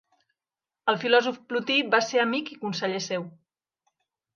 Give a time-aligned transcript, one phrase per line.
[0.93, 3.33] El filòsof Plotí va ser amic i conseller seu.